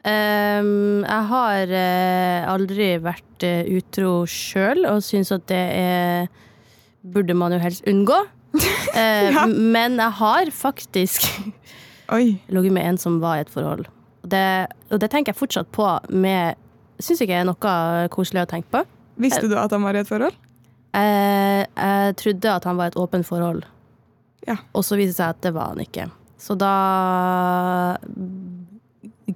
[0.00, 6.30] Um, jeg har uh, aldri vært uh, utro sjøl, og syns at det er
[7.00, 8.16] Burde man jo helst unngå.
[8.16, 9.44] Uh, Ja.
[9.46, 11.28] Men jeg har faktisk
[12.12, 12.40] Oi.
[12.48, 13.86] ligget med en som var i et forhold.
[14.26, 14.42] Det,
[14.90, 16.56] og det tenker jeg fortsatt på med
[17.00, 18.82] Syns ikke er noe koselig å tenke på.
[19.16, 20.34] Visste du at han var i et forhold?
[20.92, 23.62] Jeg, jeg trodde at han var i et åpent forhold,
[24.46, 24.56] Ja.
[24.74, 26.10] og så viste det seg at det var han ikke.
[26.40, 27.96] Så da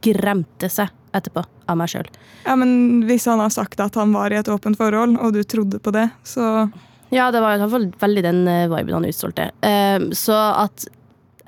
[0.05, 2.09] gremte seg etterpå av meg sjøl.
[2.45, 5.43] Ja, men Hvis han har sagt at han var i et åpent forhold, og du
[5.47, 6.69] trodde på det, så
[7.15, 9.51] Ja, det var i hvert fall veldig den eh, viben han utstrålte.
[9.63, 10.35] Eh, så
[10.65, 10.87] at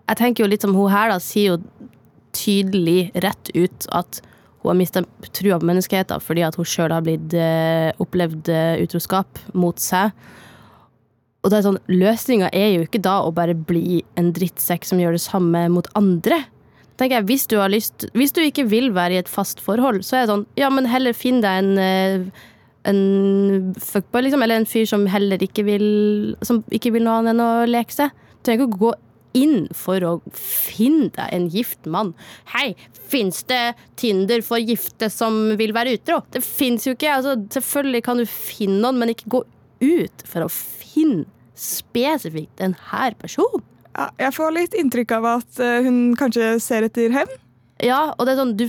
[0.06, 1.90] Jeg tenker jo litt som hun her, da, sier jo
[2.36, 4.20] tydelig rett ut at
[4.62, 5.02] hun har mista
[5.34, 10.10] trua på menneskeheten fordi at hun sjøl har blitt eh, opplevd eh, utroskap mot seg.
[11.44, 14.98] Og det er sånn, Løsninga er jo ikke da å bare bli en drittsekk som
[14.98, 16.40] gjør det samme mot andre.
[16.98, 20.02] tenker jeg, Hvis du har lyst Hvis du ikke vil være i et fast forhold,
[20.02, 22.44] så er det sånn Ja, men heller finn deg en eh,
[22.86, 27.34] en fuckboy, liksom, eller en fyr som heller ikke vil Som ikke vil noe annet
[27.34, 28.14] enn å leke seg.
[28.38, 28.92] Du trenger ikke å gå
[29.36, 32.14] inn for å finne deg en gift mann.
[32.54, 32.74] Hei,
[33.10, 36.22] fins det Tinder for gifte som vil være utro?
[36.32, 37.12] Det fins jo ikke.
[37.18, 39.42] Altså, selvfølgelig kan du finne noen, men ikke gå
[39.84, 43.64] ut for å finne spesifikt denne personen.
[43.96, 47.38] Ja, jeg får litt inntrykk av at eh, hun kanskje ser etter hevn.
[47.84, 48.64] Ja, og det er sånn du,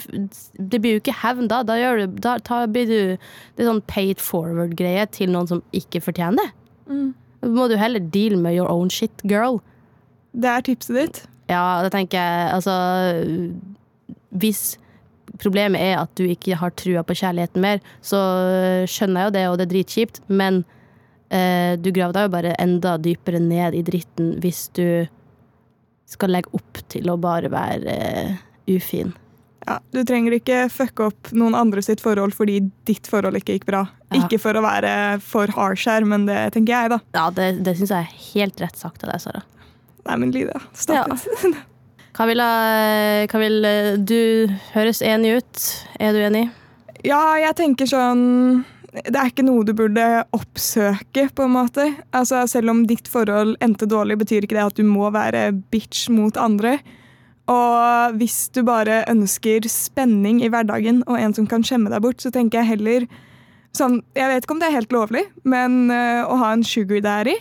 [0.60, 1.62] Det blir jo ikke hevn da.
[1.68, 6.02] Da, du, da, da blir du Det er sånn paid forward-greie til noen som ikke
[6.04, 6.50] fortjener det.
[7.44, 9.62] Da må du heller deal med your own shit, girl.
[10.38, 11.22] Det er tipset ditt.
[11.48, 12.74] Ja, da tenker jeg altså
[14.36, 14.78] Hvis
[15.42, 18.20] problemet er at du ikke har trua på kjærligheten mer, så
[18.90, 20.64] skjønner jeg jo det, og det er dritkjipt, men
[21.30, 24.88] eh, du graver deg jo bare enda dypere ned i dritten hvis du
[26.10, 28.42] skal legge opp til å bare være eh,
[28.74, 29.14] ufin.
[29.68, 33.68] Ja, du trenger ikke fucke opp noen andre sitt forhold fordi ditt forhold ikke gikk
[33.68, 33.84] bra.
[34.08, 34.24] Ja.
[34.24, 37.02] Ikke for å være for harsh her, men det tenker jeg, da.
[37.20, 39.44] Ja, det, det syns jeg er helt rett sagt av deg, Sara.
[40.08, 41.18] Nei, men Lydia, stopp Ja.
[43.38, 45.66] vil eh, Du høres enig ut.
[46.00, 46.48] Er du enig?
[47.06, 48.66] Ja, jeg tenker sånn
[48.98, 51.92] Det er ikke noe du burde oppsøke, på en måte.
[52.16, 56.08] Altså, Selv om ditt forhold endte dårlig, betyr ikke det at du må være bitch
[56.10, 56.80] mot andre.
[57.48, 62.20] Og hvis du bare ønsker spenning i hverdagen og en som kan skjemme deg bort,
[62.24, 63.06] så tenker jeg heller
[63.78, 67.04] sånn Jeg vet ikke om det er helt lovlig, men uh, å ha en sugar
[67.06, 67.38] daddy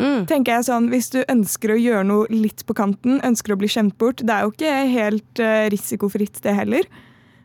[0.00, 0.22] Mm.
[0.26, 3.68] tenker jeg sånn, Hvis du ønsker å gjøre noe litt på kanten, ønsker å bli
[3.68, 6.88] skjemt bort Det er jo ikke helt øh, risikofritt, det heller.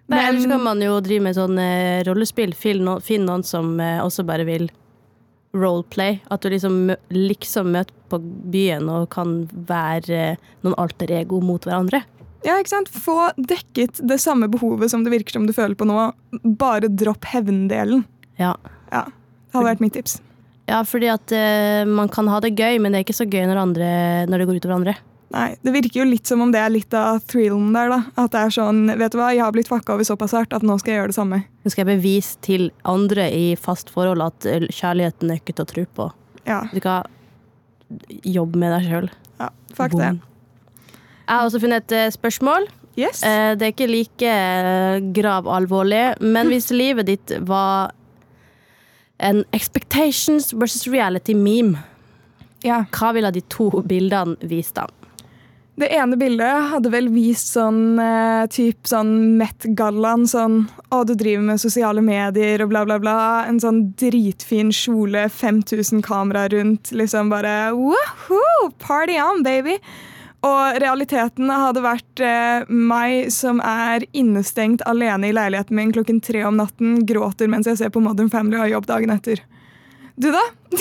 [0.08, 2.54] Nei, Men- ellers kan man jo drive med sånn eh, rollespill.
[2.56, 4.70] Finn, no, finn noen som eh, også bare vil
[5.56, 6.20] roleplay.
[6.32, 8.20] At du liksom, liksom møter på
[8.52, 12.04] byen og kan være eh, noen alter ego mot hverandre.
[12.46, 12.92] Ja, ikke sant?
[12.94, 15.98] Få dekket det samme behovet som det virker som du føler på nå.
[16.60, 18.04] Bare dropp hevndelen.
[18.38, 18.54] Ja.
[18.92, 20.20] Ja, det hadde vært mitt tips.
[20.68, 23.46] Ja, fordi at eh, man kan ha det gøy, men det er ikke så gøy
[23.50, 23.90] når, andre,
[24.32, 24.96] når det går utover andre.
[25.36, 27.90] Nei, Det virker jo litt som om det er litt av thrillen der.
[27.92, 27.98] da.
[28.24, 30.64] At det er sånn, vet du hva, jeg har blitt fucka over såpass hardt at
[30.64, 31.40] nå skal jeg gjøre det samme.
[31.66, 35.66] Nå skal jeg bevise til andre i fast forhold at eh, kjærligheten er ikke til
[35.66, 36.08] å tro på.
[36.46, 37.04] Ja, Du kan
[38.24, 39.10] jobbe med deg sjøl.
[39.42, 40.14] ja fuck det.
[41.26, 42.70] Jeg har også funnet et eh, spørsmål.
[42.96, 43.24] Yes.
[43.26, 47.92] Eh, Det er ikke like gravalvorlig, grav alvorlig, men hvis livet ditt var
[49.20, 51.78] en expectations versus reality meme,
[52.64, 52.86] Ja.
[52.92, 54.88] hva ville de to bildene vist da?
[55.78, 60.24] Det ene bildet hadde vel vist sånn eh, typ sånn Met-gallaen.
[60.26, 63.44] Sånn å, du driver med sosiale medier og bla, bla, bla.
[63.46, 66.94] En sånn dritfin kjole, 5000 kamera rundt.
[66.96, 68.70] Liksom bare woohoo!
[68.80, 69.76] Party on, baby!
[70.46, 76.44] Og realiteten hadde vært eh, meg som er innestengt alene i leiligheten min klokken tre
[76.46, 79.42] om natten, gråter mens jeg ser på Modern Family og har jobb dagen etter.
[80.16, 80.44] Du, da?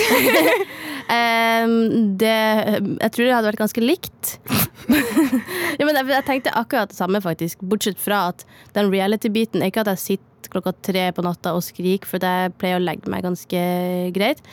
[1.64, 1.73] um,
[2.21, 2.37] det,
[3.01, 4.37] jeg tror det hadde vært ganske likt.
[5.81, 7.64] ja, men jeg, jeg tenkte akkurat det samme, faktisk.
[7.67, 8.45] Bortsett fra at
[8.77, 12.55] den reality-biten er ikke at jeg sitter klokka tre på natta og skriker, for jeg
[12.61, 13.64] pleier å legge meg ganske
[14.14, 14.45] greit.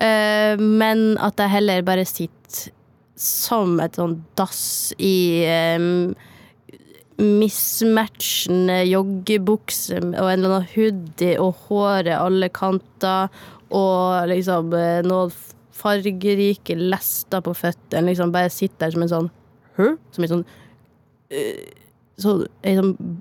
[0.00, 2.70] Uh, men at jeg heller bare sitter
[3.20, 5.44] som et sånn dass i
[5.76, 6.12] um,
[7.20, 13.28] mismatchende joggebukse og en eller annen hoodie og håret alle kanter
[13.76, 15.34] og liksom eh, noen
[15.80, 18.08] fargerike lester på føttene.
[18.08, 19.28] Liksom bare sitter der som en sånn
[19.76, 19.92] Hæ?
[20.12, 20.46] Som en sånn
[21.36, 21.68] uh,
[22.20, 22.32] så,
[22.66, 23.20] en sånn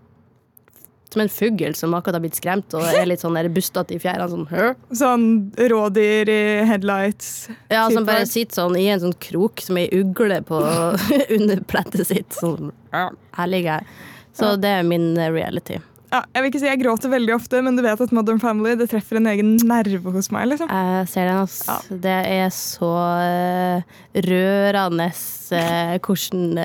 [1.10, 4.30] Som en fugl som akkurat har blitt skremt og er litt sånn bustete i fjærene.
[4.30, 4.76] Sånn?
[5.00, 5.26] Sånn
[5.72, 7.50] rådyr i headlights.
[7.72, 10.62] Ja, som bare sitter sånn i en sånn krok som ei ugle på
[11.39, 12.38] under plettet sitt.
[12.38, 13.93] Sånn, her ligger jeg.
[14.39, 15.80] Så det er min eh, reality.
[16.10, 18.74] Ja, jeg vil ikke si jeg gråter veldig ofte, men du vet at Modern Family
[18.80, 20.48] det treffer en egen nerve hos meg.
[20.50, 20.69] liksom.
[20.72, 21.60] Jeg ser den, ass.
[21.67, 21.76] Ja.
[22.06, 26.63] Det er så eh, rørende eh, hvordan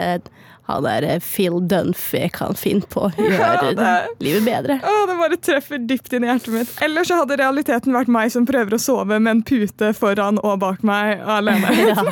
[0.64, 4.76] han der eh, Phil Dunphy kan finne på å gjøre Ja, det- livet bedre.
[4.80, 6.72] Åh, det bare treffer dypt inn i hjertet mitt.
[6.84, 10.58] Ellers så hadde realiteten vært meg som prøver å sove med en pute foran og
[10.64, 11.68] bak meg alene.
[11.90, 12.04] ja.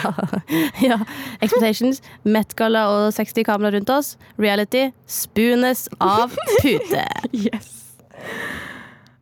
[0.85, 0.99] ja.
[1.41, 4.15] Expectations, Met-galla og 60 kamera rundt oss.
[4.37, 7.07] Reality spoones av pute.
[7.33, 7.71] Yes.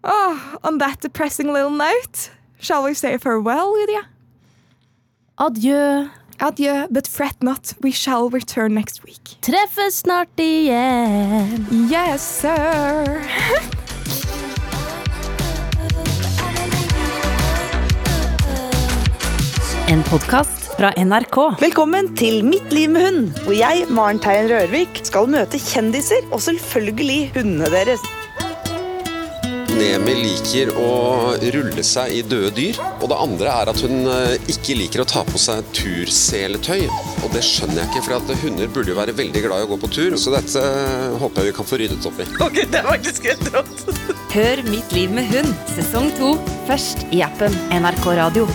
[0.03, 4.03] Oh, on that depressing little note, shall we say farewell, Lydia?
[5.39, 6.09] Adjø.
[6.41, 9.37] Adjø, but fret not, we shall return next week.
[9.43, 11.67] Treffes snart igjen.
[11.93, 13.21] Yes, sir!
[19.93, 21.61] En podkast fra NRK.
[21.61, 26.41] Velkommen til Mitt liv med hund, hvor jeg, Maren Teien Rørvik, skal møte kjendiser og
[26.41, 28.01] selvfølgelig hundene deres.
[29.77, 30.91] Nemi liker å
[31.55, 32.79] rulle seg i døde dyr.
[33.01, 36.87] Og det andre er at hun eh, ikke liker å ta på seg turseletøy.
[37.25, 39.73] Og det skjønner jeg ikke, for at hunder burde jo være veldig glad i å
[39.73, 40.17] gå på tur.
[40.21, 42.29] Så dette eh, håper jeg vi kan få ryddet opp i.
[42.47, 43.87] Ok, det er faktisk helt rått.
[44.31, 46.35] Hør Mitt liv med hund sesong to
[46.71, 48.49] først i appen NRK Radio.